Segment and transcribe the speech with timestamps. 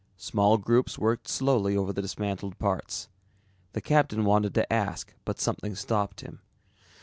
[0.17, 3.07] Small groups worked slowly over the dismantled parts.
[3.73, 6.39] The captain wanted to ask but something stopped him.